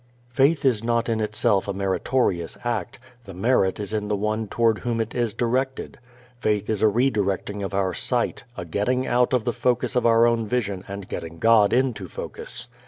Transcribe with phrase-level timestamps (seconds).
[0.31, 4.79] Faith is not in itself a meritorious act; the merit is in the One toward
[4.79, 5.99] Whom it is directed.
[6.39, 10.25] Faith is a redirecting of our sight, a getting out of the focus of our
[10.25, 12.67] own vision and getting God into focus.